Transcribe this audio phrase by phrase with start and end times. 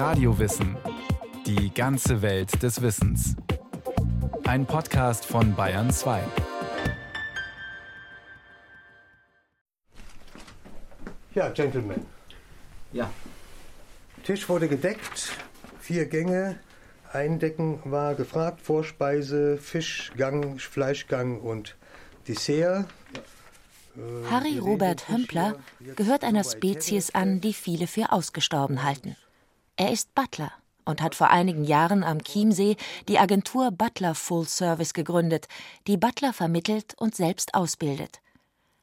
[0.00, 0.78] Radiowissen.
[1.44, 3.36] Die ganze Welt des Wissens.
[4.44, 6.22] Ein Podcast von Bayern 2.
[11.34, 12.06] Ja, Gentlemen.
[12.94, 13.10] Ja.
[14.24, 15.34] Tisch wurde gedeckt,
[15.80, 16.58] vier Gänge.
[17.12, 21.76] Eindecken war gefragt, Vorspeise, Fischgang, Fleischgang und
[22.26, 22.86] Dessert.
[24.30, 25.56] Harry Robert Hömpler
[25.94, 29.14] gehört einer Spezies an, die viele für ausgestorben halten.
[29.80, 30.52] Er ist Butler
[30.84, 32.76] und hat vor einigen Jahren am Chiemsee
[33.08, 35.48] die Agentur Butler Full Service gegründet,
[35.86, 38.20] die Butler vermittelt und selbst ausbildet.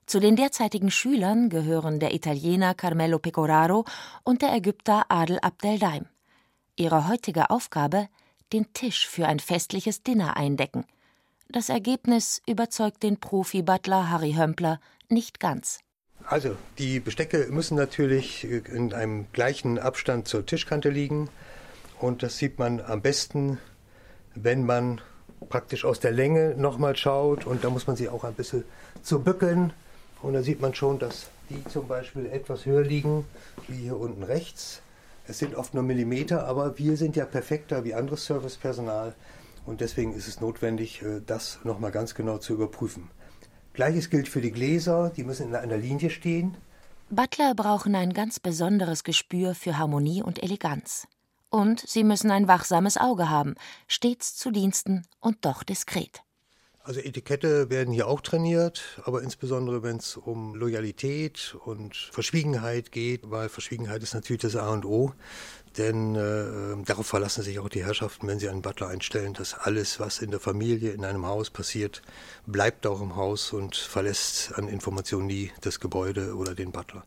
[0.08, 3.86] Zu den derzeitigen Schülern gehören der Italiener Carmelo Pecoraro
[4.24, 6.08] und der Ägypter Adel Abdeldaim.
[6.76, 8.10] Ihre heutige Aufgabe:
[8.52, 10.84] den Tisch für ein festliches Dinner eindecken.
[11.48, 14.80] Das Ergebnis überzeugt den Profi-Butler Harry Hömpler
[15.10, 15.78] nicht ganz.
[16.30, 21.30] Also, die Bestecke müssen natürlich in einem gleichen Abstand zur Tischkante liegen.
[22.00, 23.60] Und das sieht man am besten,
[24.36, 25.00] wenn man
[25.48, 27.46] praktisch aus der Länge nochmal schaut.
[27.46, 28.66] Und da muss man sie auch ein bisschen
[29.04, 29.72] zu bückeln.
[30.22, 33.24] Und da sieht man schon, dass die zum Beispiel etwas höher liegen,
[33.70, 34.82] wie hier unten rechts.
[35.28, 39.14] Es sind oft nur Millimeter, aber wir sind ja perfekter wie anderes Servicepersonal.
[39.66, 43.10] Und deswegen ist es notwendig, äh, das nochmal ganz genau zu überprüfen.
[43.78, 46.58] Gleiches gilt für die Gläser, die müssen in einer Linie stehen.
[47.12, 51.08] Butler brauchen ein ganz besonderes Gespür für Harmonie und Eleganz.
[51.52, 53.54] Und sie müssen ein wachsames Auge haben,
[53.88, 56.24] stets zu Diensten und doch diskret.
[56.88, 63.30] Also Etikette werden hier auch trainiert, aber insbesondere wenn es um Loyalität und Verschwiegenheit geht,
[63.30, 65.12] weil Verschwiegenheit ist natürlich das A und O.
[65.78, 70.00] Denn äh, darauf verlassen sich auch die Herrschaften, wenn sie einen Butler einstellen, dass alles,
[70.00, 72.04] was in der Familie, in einem Haus passiert,
[72.46, 77.04] bleibt auch im Haus und verlässt an Informationen nie das Gebäude oder den Butler.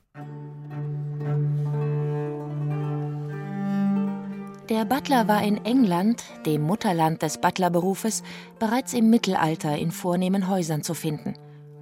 [4.70, 8.22] Der Butler war in England, dem Mutterland des Butlerberufes,
[8.60, 11.34] bereits im Mittelalter in vornehmen Häusern zu finden.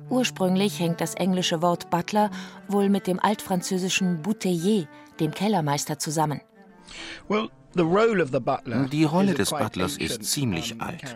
[0.09, 2.31] Ursprünglich hängt das englische Wort Butler
[2.67, 4.89] wohl mit dem altfranzösischen Bouteiller,
[5.21, 6.41] dem Kellermeister, zusammen.
[8.91, 11.15] Die Rolle des Butlers ist ziemlich alt.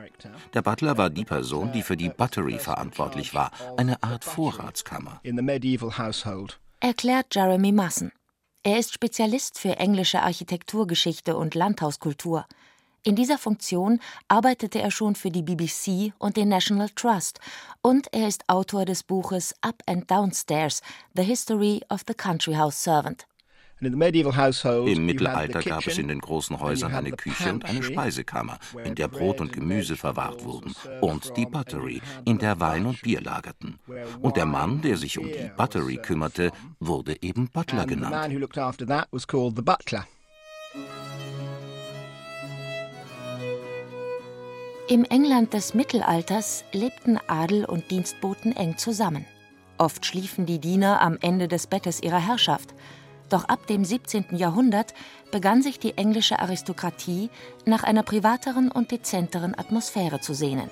[0.53, 5.23] Der Butler war die Person, die für die Buttery verantwortlich war, eine Art Vorratskammer.
[6.81, 8.13] Erklärt Jeremy Massen.
[8.65, 12.47] Er ist Spezialist für englische Architekturgeschichte und Landhauskultur.
[13.03, 17.41] In dieser Funktion arbeitete er schon für die BBC und den National Trust
[17.81, 20.81] und er ist Autor des Buches Up and Downstairs:
[21.17, 23.27] The History of the Country House Servant.
[23.83, 29.09] Im Mittelalter gab es in den großen Häusern eine Küche und eine Speisekammer, in der
[29.09, 33.79] Brot und Gemüse verwahrt wurden, und die Buttery, in der Wein und Bier lagerten.
[34.21, 38.33] Und der Mann, der sich um die Buttery kümmerte, wurde eben Butler genannt.
[44.89, 49.25] Im England des Mittelalters lebten Adel und Dienstboten eng zusammen.
[49.79, 52.75] Oft schliefen die Diener am Ende des Bettes ihrer Herrschaft.
[53.29, 54.37] Doch ab dem 17.
[54.37, 54.95] Jahrhundert
[55.31, 57.31] begann sich die englische Aristokratie
[57.65, 60.71] nach einer privateren und dezenteren Atmosphäre zu sehnen.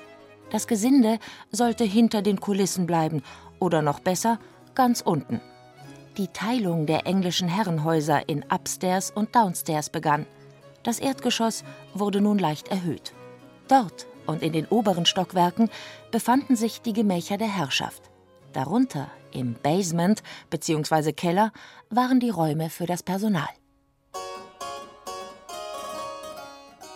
[0.51, 1.19] Das Gesinde
[1.53, 3.23] sollte hinter den Kulissen bleiben
[3.59, 4.39] oder noch besser
[4.75, 5.41] ganz unten.
[6.17, 10.27] Die Teilung der englischen Herrenhäuser in Upstairs und Downstairs begann.
[10.83, 13.13] Das Erdgeschoss wurde nun leicht erhöht.
[13.69, 15.71] Dort und in den oberen Stockwerken
[16.11, 18.10] befanden sich die Gemächer der Herrschaft.
[18.53, 21.13] Darunter im Basement bzw.
[21.13, 21.53] Keller
[21.89, 23.49] waren die Räume für das Personal.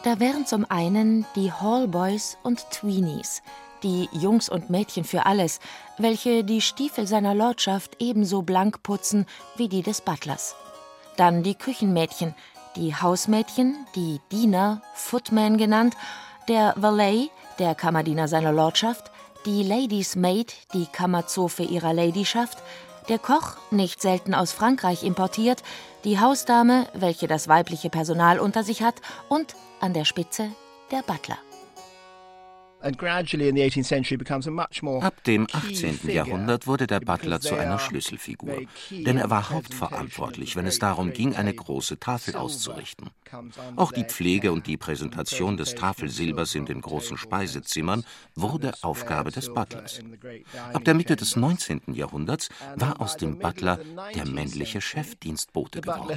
[0.04, 3.42] Da wären zum einen die Hallboys und Tweenies,
[3.82, 5.60] die Jungs und Mädchen für alles,
[5.96, 9.24] welche die Stiefel seiner Lordschaft ebenso blank putzen
[9.56, 10.56] wie die des Butlers.
[11.16, 12.34] Dann die Küchenmädchen,
[12.76, 15.96] die Hausmädchen, die Diener, Footman genannt,
[16.48, 19.10] der Valet, der Kammerdiener seiner Lordschaft,
[19.46, 22.58] die Ladies Maid, die Kammerzofe ihrer Ladyschaft,
[23.08, 25.62] der Koch, nicht selten aus Frankreich importiert,
[26.04, 28.96] die Hausdame, welche das weibliche Personal unter sich hat,
[29.28, 30.50] und an der Spitze
[30.90, 31.38] der Butler.
[35.00, 36.00] Ab dem 18.
[36.10, 41.34] Jahrhundert wurde der Butler zu einer Schlüsselfigur, denn er war hauptverantwortlich, wenn es darum ging,
[41.34, 43.08] eine große Tafel auszurichten.
[43.76, 48.04] Auch die Pflege und die Präsentation des Tafelsilbers in den großen Speisezimmern
[48.34, 50.00] wurde Aufgabe des Butlers.
[50.72, 51.94] Ab der Mitte des 19.
[51.94, 53.78] Jahrhunderts war aus dem Butler
[54.14, 56.08] der männliche Chefdienstbote geworden.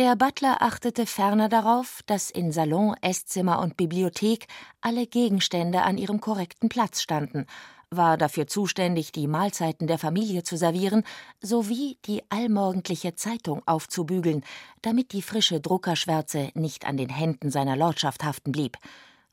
[0.00, 4.46] Der Butler achtete ferner darauf, dass in Salon, Esszimmer und Bibliothek
[4.80, 7.44] alle Gegenstände an ihrem korrekten Platz standen,
[7.90, 11.04] war dafür zuständig, die Mahlzeiten der Familie zu servieren
[11.42, 14.42] sowie die allmorgendliche Zeitung aufzubügeln,
[14.80, 18.78] damit die frische Druckerschwärze nicht an den Händen seiner Lordschaft haften blieb.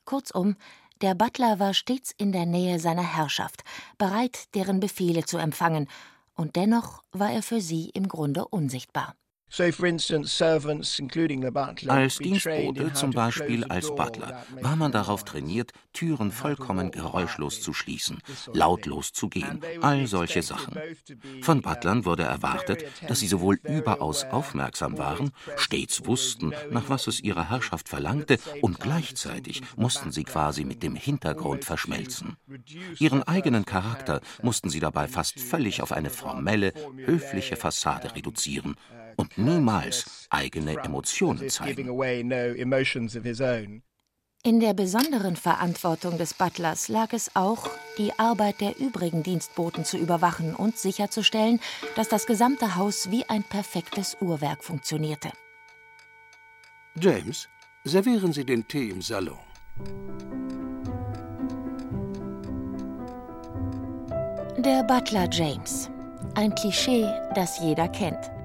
[0.04, 0.54] Kurzum,
[1.00, 3.64] der Butler war stets in der Nähe seiner Herrschaft,
[3.96, 5.88] bereit, deren Befehle zu empfangen,
[6.34, 9.14] und dennoch war er für sie im Grunde unsichtbar.
[11.88, 18.18] Als Dienstbote, zum Beispiel als Butler, war man darauf trainiert, Türen vollkommen geräuschlos zu schließen,
[18.52, 20.78] lautlos zu gehen, all solche Sachen.
[21.40, 27.20] Von Butlern wurde erwartet, dass sie sowohl überaus aufmerksam waren, stets wussten, nach was es
[27.20, 32.36] ihrer Herrschaft verlangte, und gleichzeitig mussten sie quasi mit dem Hintergrund verschmelzen.
[32.98, 36.74] Ihren eigenen Charakter mussten sie dabei fast völlig auf eine formelle,
[37.06, 38.76] höfliche Fassade reduzieren
[39.18, 43.82] und niemals eigene Emotionen zeigen.
[44.44, 47.68] In der besonderen Verantwortung des Butlers lag es auch,
[47.98, 51.60] die Arbeit der übrigen Dienstboten zu überwachen und sicherzustellen,
[51.96, 55.32] dass das gesamte Haus wie ein perfektes Uhrwerk funktionierte.
[56.94, 57.48] James,
[57.84, 59.38] servieren Sie den Tee im Salon.
[64.56, 65.90] Der Butler James.
[66.34, 68.37] Ein Klischee, das jeder kennt.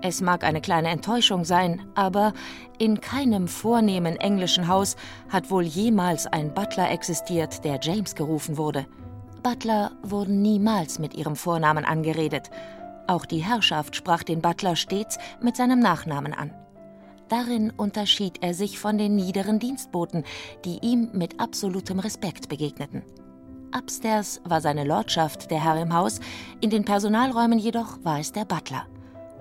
[0.00, 2.32] Es mag eine kleine Enttäuschung sein, aber
[2.78, 4.94] in keinem vornehmen englischen Haus
[5.28, 8.86] hat wohl jemals ein Butler existiert, der James gerufen wurde.
[9.42, 12.50] Butler wurden niemals mit ihrem Vornamen angeredet.
[13.08, 16.52] Auch die Herrschaft sprach den Butler stets mit seinem Nachnamen an.
[17.28, 20.22] Darin unterschied er sich von den niederen Dienstboten,
[20.64, 23.02] die ihm mit absolutem Respekt begegneten.
[23.76, 26.20] Upstairs war seine Lordschaft der Herr im Haus,
[26.60, 28.86] in den Personalräumen jedoch war es der Butler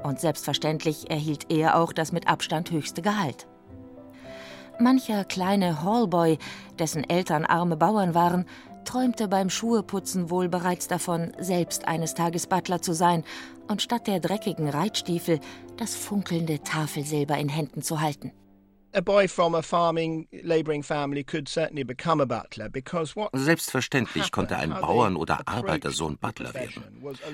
[0.03, 3.47] und selbstverständlich erhielt er auch das mit Abstand höchste Gehalt.
[4.79, 6.38] Mancher kleine Hallboy,
[6.77, 8.45] dessen Eltern arme Bauern waren,
[8.85, 13.23] träumte beim Schuheputzen wohl bereits davon, selbst eines Tages Butler zu sein
[13.67, 15.39] und statt der dreckigen Reitstiefel
[15.77, 18.31] das funkelnde Tafelsilber in Händen zu halten.
[23.33, 26.83] Selbstverständlich konnte ein Bauern- oder Arbeitersohn Butler werden.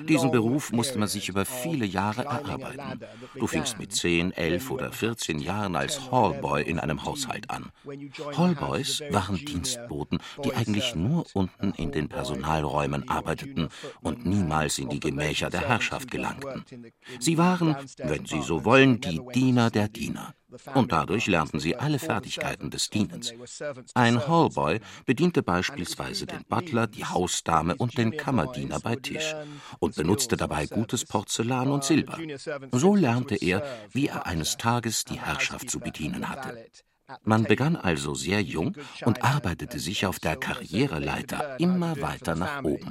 [0.06, 3.00] Diesen Beruf musste man sich über viele Jahre erarbeiten.
[3.34, 7.70] Du fingst mit 10, 11 oder 14 Jahren als Hallboy in einem Haushalt an.
[8.36, 13.68] Hallboys waren Dienstboten, die eigentlich nur unten in den Personalräumen arbeiteten
[14.02, 16.64] und niemals in die Gemächer der Herrschaft gelangten.
[17.20, 20.34] Sie waren, wenn Sie so wollen, die Diener der Diener
[20.74, 23.32] und dadurch lernten sie alle Fertigkeiten des Dienens.
[23.94, 29.34] Ein Hallboy bediente beispielsweise den Butler, die Hausdame und den Kammerdiener bei Tisch
[29.78, 32.18] und benutzte dabei gutes Porzellan und Silber.
[32.72, 36.66] So lernte er, wie er eines Tages die Herrschaft zu bedienen hatte.
[37.22, 42.90] Man begann also sehr jung und arbeitete sich auf der Karriereleiter immer weiter nach oben.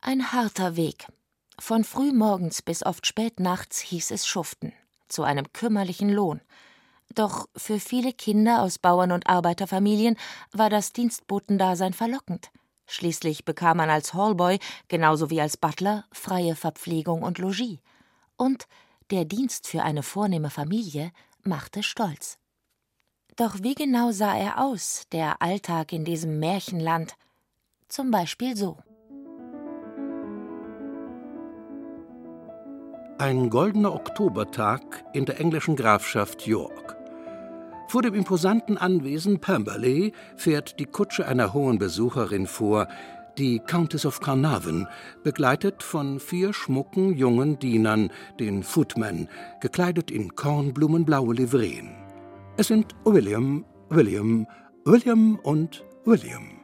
[0.00, 1.06] Ein harter Weg,
[1.58, 4.72] von frühmorgens bis oft spät nachts hieß es schuften,
[5.08, 6.40] zu einem kümmerlichen Lohn.
[7.14, 10.16] Doch für viele Kinder aus Bauern- und Arbeiterfamilien
[10.52, 12.50] war das Dienstbotendasein verlockend.
[12.86, 14.58] Schließlich bekam man als Hallboy,
[14.88, 17.78] genauso wie als Butler, freie Verpflegung und Logis.
[18.36, 18.66] Und
[19.10, 21.12] der Dienst für eine vornehme Familie
[21.42, 22.38] machte stolz.
[23.36, 27.14] Doch wie genau sah er aus, der Alltag in diesem Märchenland?
[27.88, 28.78] Zum Beispiel so.
[33.20, 36.96] Ein goldener Oktobertag in der englischen Grafschaft York.
[37.88, 42.86] Vor dem imposanten Anwesen Pemberley fährt die Kutsche einer hohen Besucherin vor,
[43.36, 44.86] die Countess of Carnarvon,
[45.24, 49.28] begleitet von vier schmucken jungen Dienern, den Footmen,
[49.60, 51.90] gekleidet in kornblumenblaue Livreen.
[52.56, 54.46] Es sind William, William,
[54.84, 56.57] William und William.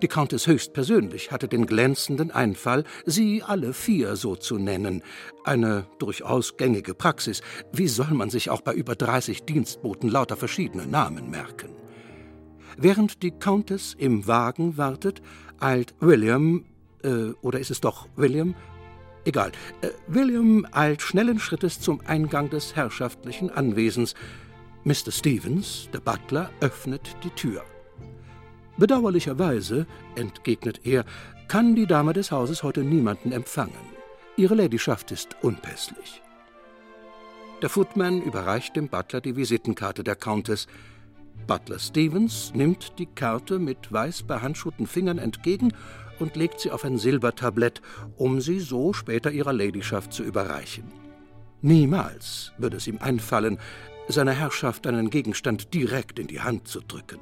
[0.00, 5.02] Die Countess höchstpersönlich hatte den glänzenden Einfall, sie alle vier so zu nennen.
[5.42, 7.42] Eine durchaus gängige Praxis.
[7.72, 11.70] Wie soll man sich auch bei über 30 Dienstboten lauter verschiedene Namen merken?
[12.76, 15.20] Während die Countess im Wagen wartet,
[15.58, 16.64] eilt William,
[17.02, 18.54] äh, oder ist es doch William?
[19.24, 19.50] Egal.
[19.80, 24.14] Äh, William eilt schnellen Schrittes zum Eingang des herrschaftlichen Anwesens.
[24.84, 25.10] Mr.
[25.10, 27.64] Stevens, der Butler, öffnet die Tür.
[28.78, 31.04] Bedauerlicherweise, entgegnet er,
[31.48, 33.72] kann die Dame des Hauses heute niemanden empfangen.
[34.36, 36.22] Ihre Ladyschaft ist unpässlich.
[37.60, 40.68] Der Footman überreicht dem Butler die Visitenkarte der Countess.
[41.48, 45.72] Butler Stevens nimmt die Karte mit weiß behandschuhten Fingern entgegen
[46.20, 47.82] und legt sie auf ein Silbertablett,
[48.16, 50.84] um sie so später ihrer Ladyschaft zu überreichen.
[51.62, 53.58] Niemals würde es ihm einfallen,
[54.06, 57.18] seiner Herrschaft einen Gegenstand direkt in die Hand zu drücken.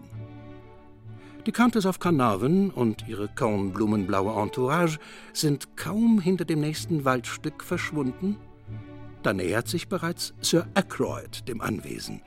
[1.46, 4.98] Die Countess of Carnarvon und ihre kornblumenblaue Entourage
[5.32, 8.36] sind kaum hinter dem nächsten Waldstück verschwunden.
[9.22, 12.20] Da nähert sich bereits Sir Ackroyd dem Anwesen.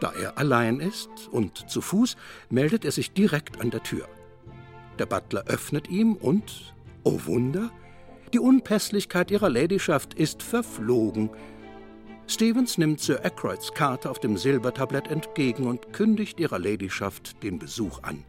[0.00, 2.16] Da er allein ist und zu Fuß,
[2.50, 4.08] meldet er sich direkt an der Tür.
[4.98, 7.70] Der Butler öffnet ihm und, oh Wunder,
[8.32, 11.30] die Unpässlichkeit ihrer Ladyschaft ist verflogen.
[12.30, 18.02] Stevens nimmt Sir Ackroyds Karte auf dem Silbertablett entgegen und kündigt ihrer Ladyschaft den Besuch
[18.02, 18.22] an.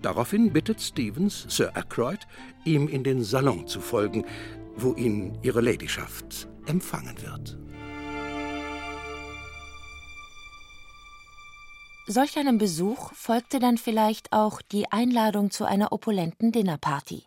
[0.00, 2.20] Daraufhin bittet Stevens Sir Ackroyd,
[2.64, 4.24] ihm in den Salon zu folgen,
[4.74, 7.58] wo ihn ihre Ladyschaft empfangen wird.
[12.06, 17.24] Solch einem Besuch folgte dann vielleicht auch die Einladung zu einer opulenten Dinnerparty.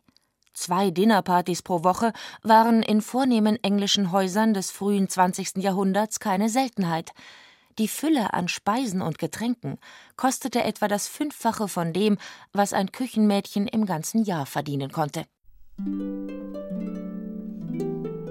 [0.58, 5.58] Zwei Dinnerpartys pro Woche waren in vornehmen englischen Häusern des frühen 20.
[5.58, 7.12] Jahrhunderts keine Seltenheit.
[7.78, 9.78] Die Fülle an Speisen und Getränken
[10.16, 12.18] kostete etwa das Fünffache von dem,
[12.54, 15.26] was ein Küchenmädchen im ganzen Jahr verdienen konnte.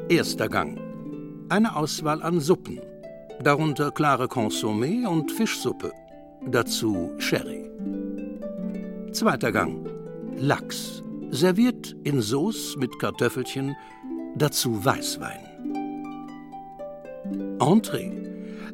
[0.09, 0.81] Erster Gang.
[1.49, 2.81] Eine Auswahl an Suppen,
[3.41, 5.93] darunter klare Consommé und Fischsuppe,
[6.45, 7.71] dazu Sherry.
[9.13, 9.89] Zweiter Gang.
[10.39, 13.77] Lachs, serviert in Sauce mit Kartoffelchen,
[14.37, 15.41] dazu Weißwein.
[17.61, 18.11] Entree: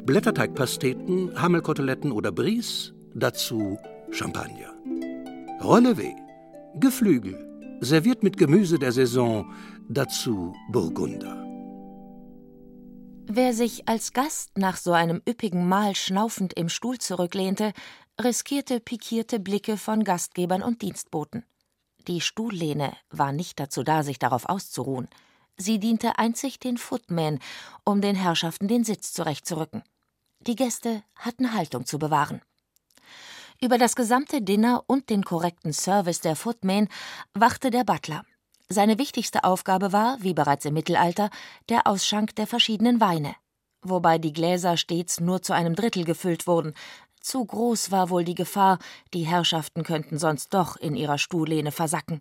[0.05, 3.79] Blätterteigpasteten, Hammelkoteletten oder Bries, dazu
[4.11, 4.73] Champagner.
[5.61, 6.15] Relevé:
[6.81, 9.53] Geflügel, serviert mit Gemüse der Saison,
[9.89, 11.39] dazu Burgunder.
[13.27, 17.73] Wer sich als Gast nach so einem üppigen Mahl schnaufend im Stuhl zurücklehnte,
[18.21, 21.45] riskierte pikierte Blicke von Gastgebern und Dienstboten.
[22.09, 25.09] Die Stuhllehne war nicht dazu da, sich darauf auszuruhen.
[25.57, 27.39] Sie diente einzig den Footmen,
[27.85, 29.83] um den Herrschaften den Sitz zurechtzurücken.
[30.41, 32.43] Die Gäste hatten Haltung zu bewahren.
[33.61, 36.89] Über das gesamte Dinner und den korrekten Service der Footmen
[37.33, 38.25] wachte der Butler.
[38.69, 41.31] Seine wichtigste Aufgabe war, wie bereits im Mittelalter,
[41.69, 43.37] der Ausschank der verschiedenen Weine,
[43.83, 46.75] wobei die Gläser stets nur zu einem Drittel gefüllt wurden,
[47.23, 48.79] zu groß war wohl die Gefahr,
[49.15, 52.21] die Herrschaften könnten sonst doch in ihrer Stuhllehne versacken.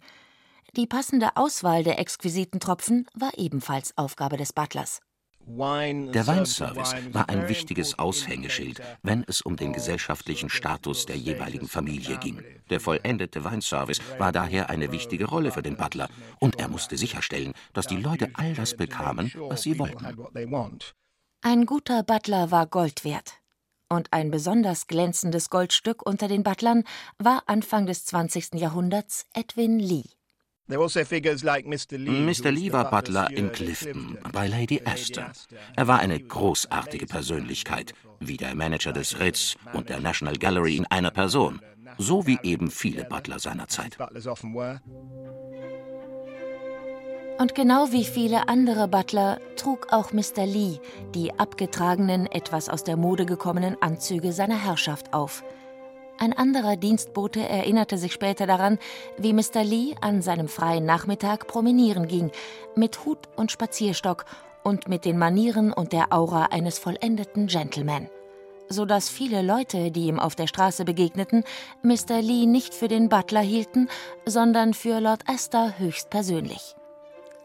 [0.78, 5.02] Die passende Auswahl der exquisiten Tropfen war ebenfalls Aufgabe des Butlers.
[5.48, 12.18] Der Weinservice war ein wichtiges Aushängeschild, wenn es um den gesellschaftlichen Status der jeweiligen Familie
[12.18, 12.44] ging.
[12.70, 17.54] Der vollendete Weinservice war daher eine wichtige Rolle für den Butler, und er musste sicherstellen,
[17.74, 20.06] dass die Leute all das bekamen, was sie wollten.
[21.42, 23.41] Ein guter Butler war Gold wert.
[23.92, 26.86] Und ein besonders glänzendes Goldstück unter den Butlern
[27.18, 28.54] war Anfang des 20.
[28.54, 30.06] Jahrhunderts Edwin Lee.
[30.70, 32.52] Also Mr.
[32.52, 35.34] Lee war Butler in Clifton bei Lady Astor.
[35.76, 40.86] Er war eine großartige Persönlichkeit, wie der Manager des Ritz und der National Gallery in
[40.86, 41.60] einer Person,
[41.98, 43.98] so wie eben viele Butler seiner Zeit.
[47.42, 50.46] Und genau wie viele andere Butler trug auch Mr.
[50.46, 50.78] Lee
[51.16, 55.44] die abgetragenen, etwas aus der Mode gekommenen Anzüge seiner Herrschaft auf.
[56.20, 58.78] Ein anderer Dienstbote erinnerte sich später daran,
[59.18, 59.64] wie Mr.
[59.64, 62.30] Lee an seinem freien Nachmittag promenieren ging,
[62.76, 64.26] mit Hut und Spazierstock
[64.62, 68.08] und mit den Manieren und der Aura eines vollendeten Gentleman
[68.70, 71.44] so dass viele Leute, die ihm auf der Straße begegneten,
[71.84, 72.22] Mr.
[72.22, 73.90] Lee nicht für den Butler hielten,
[74.26, 76.76] sondern für Lord Astor höchstpersönlich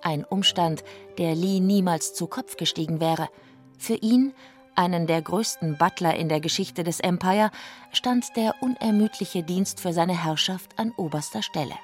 [0.06, 0.84] ein Umstand,
[1.18, 3.28] der Lee niemals zu Kopf gestiegen wäre.
[3.76, 4.32] Für ihn,
[4.76, 7.50] einen der größten Butler in der Geschichte des Empire,
[7.92, 11.74] stand der unermüdliche Dienst für seine Herrschaft an oberster Stelle.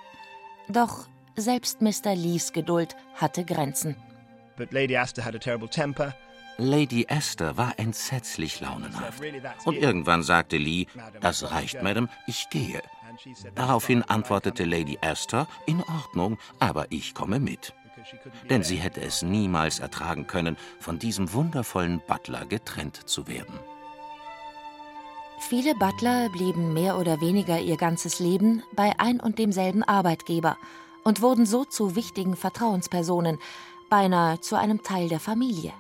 [0.69, 2.15] Doch selbst Mr.
[2.15, 3.97] Lees Geduld hatte Grenzen.
[4.71, 6.15] Lady Astor had a terrible temper.
[6.59, 9.21] Lady Esther war entsetzlich launenhaft.
[9.65, 10.87] Und irgendwann sagte Lee,
[11.21, 12.83] das reicht, Madame, ich gehe.
[13.55, 17.75] Daraufhin antwortete Lady Esther, in Ordnung, aber ich komme mit
[18.49, 23.59] denn sie hätte es niemals ertragen können, von diesem wundervollen Butler getrennt zu werden.
[25.49, 30.57] Viele Butler blieben mehr oder weniger ihr ganzes Leben bei ein und demselben Arbeitgeber
[31.05, 33.39] und wurden so zu wichtigen Vertrauenspersonen,
[33.91, 35.73] beinahe zu einem Teil der Familie.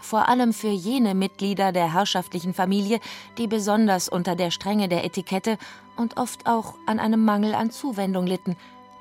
[0.00, 3.00] Vor allem für jene Mitglieder der herrschaftlichen Familie,
[3.38, 5.56] die besonders unter der Strenge der Etikette
[5.96, 8.56] und oft auch an einem Mangel an Zuwendung litten,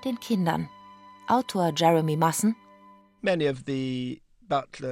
[0.05, 0.69] den Kindern.
[1.27, 2.55] Autor Jeremy Massen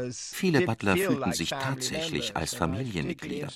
[0.09, 3.49] Viele Butler fühlten sich tatsächlich als Familienmitglieder.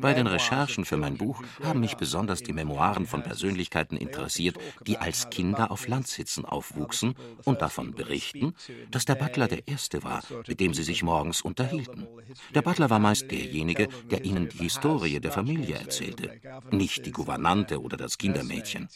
[0.00, 4.98] Bei den Recherchen für mein Buch haben mich besonders die Memoiren von Persönlichkeiten interessiert, die
[4.98, 8.54] als Kinder auf Landsitzen aufwuchsen und davon berichten,
[8.90, 12.06] dass der Butler der Erste war, mit dem sie sich morgens unterhielten.
[12.54, 16.30] Der Butler war meist derjenige, der ihnen die Historie der Familie erzählte,
[16.70, 18.88] nicht die Gouvernante oder das Kindermädchen.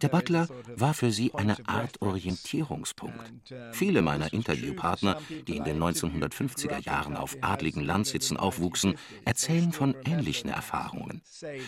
[0.00, 3.32] Der Butler war für sie eine Art Orientierungspunkt.
[3.72, 10.50] Viele meiner Interviewpartner, die in den 1950er Jahren auf adligen Landsitzen aufwuchsen, erzählen von ähnlichen
[10.50, 11.22] Erfahrungen.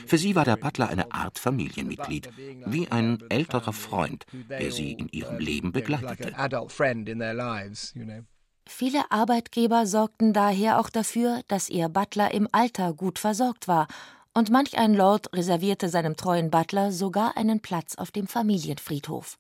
[0.06, 2.30] Für sie war der Butler eine Art Familienmitglied,
[2.66, 6.34] wie ein älterer Freund, der sie in ihrem Leben begleitete.
[8.68, 13.86] Viele Arbeitgeber sorgten daher auch dafür, dass ihr Butler im Alter gut versorgt war,
[14.34, 19.38] und manch ein Lord reservierte seinem treuen Butler sogar einen Platz auf dem Familienfriedhof.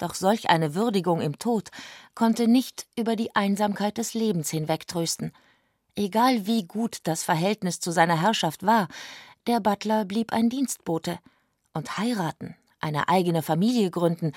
[0.00, 1.70] Doch solch eine Würdigung im Tod
[2.14, 5.32] konnte nicht über die Einsamkeit des Lebens hinwegtrösten.
[5.94, 8.88] Egal wie gut das Verhältnis zu seiner Herrschaft war,
[9.46, 11.18] der Butler blieb ein Dienstbote.
[11.74, 14.32] Und heiraten, eine eigene Familie gründen,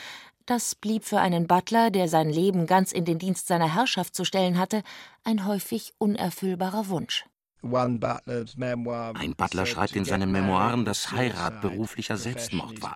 [0.46, 4.26] das blieb für einen Butler, der sein Leben ganz in den Dienst seiner Herrschaft zu
[4.26, 4.84] stellen hatte,
[5.24, 7.26] ein häufig unerfüllbarer Wunsch.
[7.64, 12.96] Ein Butler schreibt in seinen Memoiren, dass Heirat beruflicher Selbstmord war.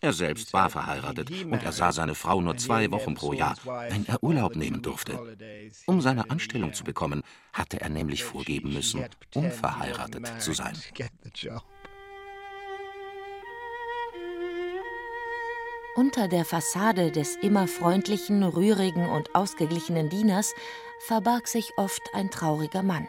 [0.00, 3.54] Er selbst war verheiratet und er sah seine Frau nur zwei Wochen pro Jahr,
[3.90, 5.36] wenn er Urlaub nehmen durfte.
[5.86, 9.04] Um seine Anstellung zu bekommen, hatte er nämlich vorgeben müssen,
[9.34, 10.76] unverheiratet zu sein.
[15.94, 20.54] Unter der Fassade des immer freundlichen, rührigen und ausgeglichenen Dieners
[21.06, 23.06] verbarg sich oft ein trauriger Mann.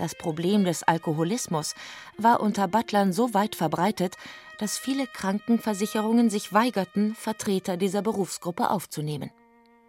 [0.00, 1.74] Das Problem des Alkoholismus
[2.16, 4.16] war unter Butlern so weit verbreitet,
[4.58, 9.30] dass viele Krankenversicherungen sich weigerten, Vertreter dieser Berufsgruppe aufzunehmen.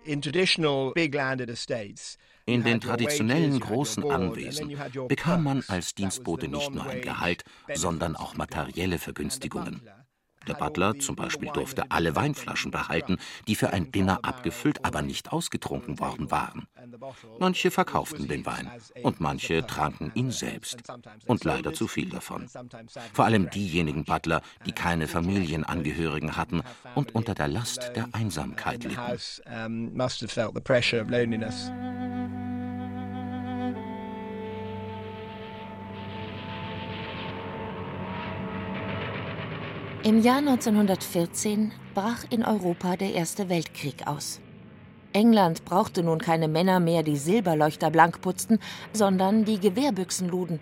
[0.03, 0.33] In den
[2.81, 4.77] traditionellen großen Anwesen
[5.07, 9.79] bekam man als Dienstbote nicht nur ein Gehalt, sondern auch materielle Vergünstigungen.
[10.47, 13.17] Der Butler zum Beispiel durfte alle Weinflaschen behalten,
[13.47, 16.67] die für ein Dinner abgefüllt, aber nicht ausgetrunken worden waren.
[17.39, 18.69] Manche verkauften den Wein
[19.03, 20.81] und manche tranken ihn selbst.
[21.25, 22.47] Und leider zu viel davon.
[23.13, 26.61] Vor allem diejenigen Butler, die keine Familienangehörigen hatten
[26.95, 28.97] und unter der Last der Einsamkeit litten.
[40.03, 44.41] Im Jahr 1914 brach in Europa der Erste Weltkrieg aus.
[45.13, 48.57] England brauchte nun keine Männer mehr, die Silberleuchter blank putzten,
[48.93, 50.59] sondern die Gewehrbüchsen luden.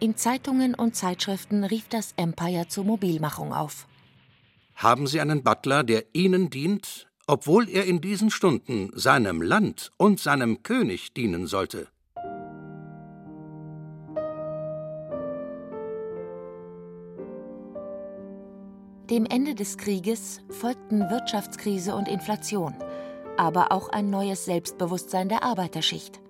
[0.00, 3.86] In Zeitungen und Zeitschriften rief das Empire zur Mobilmachung auf.
[4.74, 10.18] Haben Sie einen Butler, der Ihnen dient, obwohl er in diesen Stunden seinem Land und
[10.18, 11.86] seinem König dienen sollte?
[19.10, 22.76] Dem Ende des Krieges folgten Wirtschaftskrise und Inflation,
[23.36, 26.20] aber auch ein neues Selbstbewusstsein der Arbeiterschicht.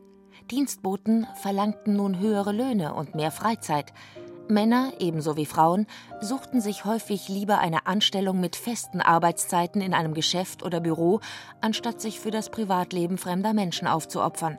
[0.50, 3.92] Dienstboten verlangten nun höhere Löhne und mehr Freizeit.
[4.48, 5.86] Männer, ebenso wie Frauen,
[6.22, 11.20] suchten sich häufig lieber eine Anstellung mit festen Arbeitszeiten in einem Geschäft oder Büro,
[11.60, 14.56] anstatt sich für das Privatleben fremder Menschen aufzuopfern.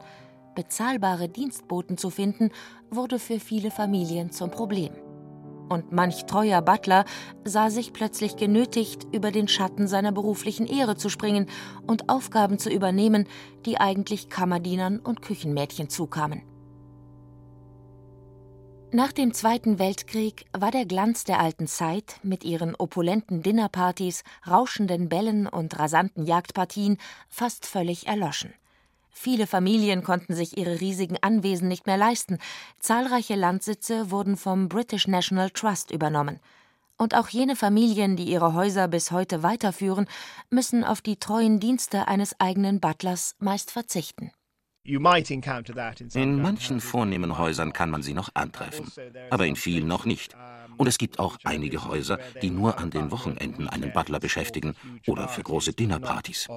[0.53, 2.51] Bezahlbare Dienstboten zu finden,
[2.91, 4.91] wurde für viele Familien zum Problem
[5.71, 7.05] und manch treuer Butler
[7.45, 11.47] sah sich plötzlich genötigt, über den Schatten seiner beruflichen Ehre zu springen
[11.87, 13.27] und Aufgaben zu übernehmen,
[13.65, 16.43] die eigentlich Kammerdienern und Küchenmädchen zukamen.
[18.93, 25.07] Nach dem Zweiten Weltkrieg war der Glanz der alten Zeit mit ihren opulenten Dinnerpartys, rauschenden
[25.07, 26.97] Bällen und rasanten Jagdpartien
[27.29, 28.53] fast völlig erloschen.
[29.11, 32.39] Viele Familien konnten sich ihre riesigen Anwesen nicht mehr leisten.
[32.79, 36.39] Zahlreiche Landsitze wurden vom British National Trust übernommen.
[36.97, 40.07] Und auch jene Familien, die ihre Häuser bis heute weiterführen,
[40.49, 44.31] müssen auf die treuen Dienste eines eigenen Butlers meist verzichten.
[44.83, 45.01] In
[46.41, 48.91] manchen vornehmen Häusern kann man sie noch antreffen,
[49.29, 50.35] aber in vielen noch nicht.
[50.77, 55.27] Und es gibt auch einige Häuser, die nur an den Wochenenden einen Butler beschäftigen oder
[55.27, 56.47] für große Dinnerpartys.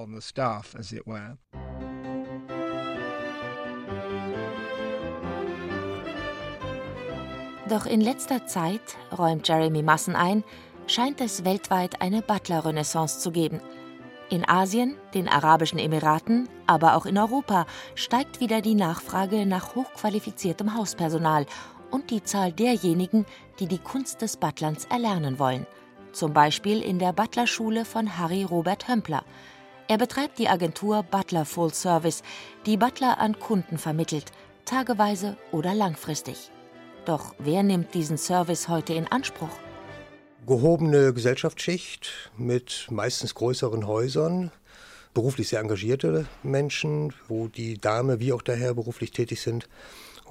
[7.67, 8.81] Doch in letzter Zeit,
[9.17, 10.43] räumt Jeremy Massen ein,
[10.85, 13.59] scheint es weltweit eine Butler-Renaissance zu geben.
[14.29, 20.75] In Asien, den Arabischen Emiraten, aber auch in Europa steigt wieder die Nachfrage nach hochqualifiziertem
[20.75, 21.47] Hauspersonal
[21.89, 23.25] und die Zahl derjenigen,
[23.59, 25.65] die die Kunst des Butlerns erlernen wollen.
[26.11, 29.23] Zum Beispiel in der Butlerschule von Harry Robert Hömpler.
[29.87, 32.21] Er betreibt die Agentur Butler Full Service,
[32.67, 34.31] die Butler an Kunden vermittelt,
[34.65, 36.51] tageweise oder langfristig.
[37.05, 39.51] Doch wer nimmt diesen Service heute in Anspruch?
[40.47, 44.51] Gehobene Gesellschaftsschicht mit meistens größeren Häusern,
[45.13, 49.69] beruflich sehr engagierte Menschen, wo die Dame wie auch der Herr beruflich tätig sind.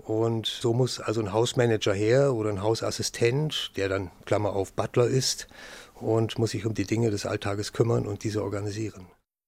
[0.03, 5.07] Und so muss also ein Hausmanager her oder ein Hausassistent, der dann Klammer auf Butler
[5.07, 5.47] ist
[5.95, 9.07] und muss sich um die Dinge des Alltages kümmern und diese organisieren.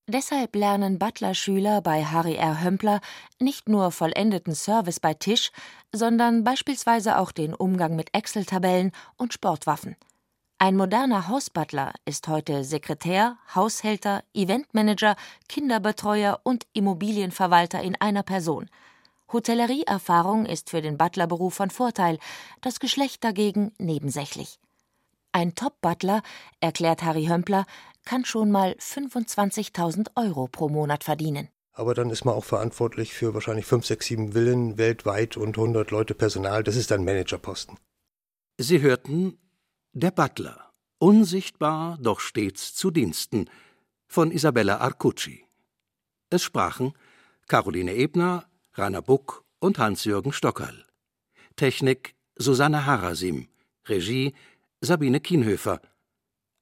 [0.08, 2.62] Deshalb lernen Butler-Schüler bei Harry R.
[2.62, 3.00] Hömpler
[3.40, 5.50] nicht nur vollendeten Service bei Tisch,
[5.92, 9.96] sondern beispielsweise auch den Umgang mit Excel-Tabellen und Sportwaffen.
[10.58, 15.16] Ein moderner Hausbutler ist heute Sekretär, Haushälter, Eventmanager,
[15.48, 18.70] Kinderbetreuer und Immobilienverwalter in einer Person.
[19.32, 22.20] Hotellerieerfahrung ist für den Butlerberuf von Vorteil,
[22.60, 24.60] das Geschlecht dagegen nebensächlich.
[25.32, 26.22] Ein Top-Butler,
[26.60, 27.66] erklärt Harry Hömpler,
[28.06, 31.48] kann schon mal 25.000 Euro pro Monat verdienen.
[31.72, 35.90] Aber dann ist man auch verantwortlich für wahrscheinlich 5, 6, 7 Villen weltweit und 100
[35.90, 36.64] Leute Personal.
[36.64, 37.76] Das ist dann Managerposten.
[38.56, 39.38] Sie hörten
[39.92, 40.72] Der Butler.
[40.98, 43.50] Unsichtbar, doch stets zu Diensten.
[44.06, 45.44] Von Isabella Arcucci.
[46.30, 46.94] Es sprachen
[47.48, 50.86] Caroline Ebner, Rainer Buck und Hans-Jürgen Stockerl.
[51.56, 53.48] Technik Susanne Harasim.
[53.86, 54.34] Regie
[54.80, 55.80] Sabine Kienhöfer.